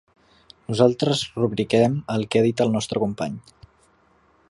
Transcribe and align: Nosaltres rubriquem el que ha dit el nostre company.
Nosaltres 0.71 1.21
rubriquem 1.43 1.99
el 2.17 2.27
que 2.33 2.41
ha 2.43 2.47
dit 2.49 2.67
el 2.67 2.77
nostre 2.79 3.05
company. 3.07 3.37